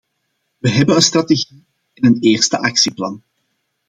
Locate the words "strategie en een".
1.01-2.19